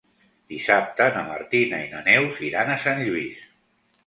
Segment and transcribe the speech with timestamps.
[0.53, 3.47] Dissabte na Martina i na Neus iran a Sant Lluís.